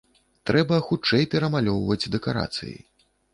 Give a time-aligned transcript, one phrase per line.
[0.49, 2.75] Трэба хутчэй перамалёўваць дэкарацыі.